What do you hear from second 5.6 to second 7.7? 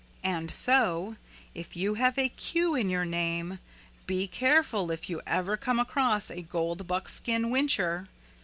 across a gold buckskin